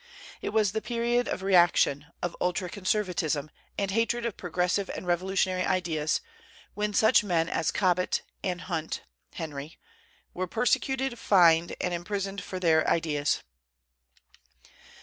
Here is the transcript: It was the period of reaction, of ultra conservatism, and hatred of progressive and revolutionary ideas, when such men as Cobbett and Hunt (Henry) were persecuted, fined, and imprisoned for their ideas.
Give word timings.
It 0.41 0.49
was 0.49 0.71
the 0.71 0.81
period 0.81 1.27
of 1.27 1.43
reaction, 1.43 2.07
of 2.23 2.35
ultra 2.41 2.71
conservatism, 2.71 3.51
and 3.77 3.91
hatred 3.91 4.25
of 4.25 4.35
progressive 4.35 4.89
and 4.89 5.05
revolutionary 5.05 5.63
ideas, 5.63 6.21
when 6.73 6.95
such 6.95 7.23
men 7.23 7.47
as 7.47 7.69
Cobbett 7.69 8.23
and 8.43 8.61
Hunt 8.61 9.01
(Henry) 9.35 9.77
were 10.33 10.47
persecuted, 10.47 11.19
fined, 11.19 11.75
and 11.79 11.93
imprisoned 11.93 12.41
for 12.43 12.59
their 12.59 12.89
ideas. 12.89 13.43